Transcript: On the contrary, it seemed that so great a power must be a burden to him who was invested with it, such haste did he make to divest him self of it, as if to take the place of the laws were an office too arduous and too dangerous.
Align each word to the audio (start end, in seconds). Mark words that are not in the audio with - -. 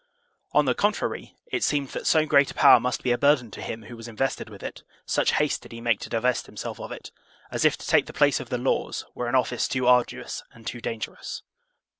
On 0.53 0.65
the 0.65 0.73
contrary, 0.73 1.35
it 1.51 1.63
seemed 1.63 1.89
that 1.89 2.07
so 2.07 2.25
great 2.25 2.49
a 2.49 2.55
power 2.55 2.79
must 2.79 3.03
be 3.03 3.11
a 3.11 3.19
burden 3.19 3.51
to 3.51 3.61
him 3.61 3.83
who 3.83 3.95
was 3.95 4.07
invested 4.07 4.49
with 4.49 4.63
it, 4.63 4.81
such 5.05 5.33
haste 5.33 5.61
did 5.61 5.73
he 5.73 5.79
make 5.79 5.99
to 5.99 6.09
divest 6.09 6.49
him 6.49 6.57
self 6.57 6.79
of 6.79 6.91
it, 6.91 7.11
as 7.51 7.65
if 7.65 7.77
to 7.77 7.85
take 7.85 8.07
the 8.07 8.11
place 8.11 8.39
of 8.39 8.49
the 8.49 8.57
laws 8.57 9.05
were 9.13 9.27
an 9.27 9.35
office 9.35 9.67
too 9.67 9.85
arduous 9.87 10.41
and 10.55 10.65
too 10.65 10.81
dangerous. 10.81 11.43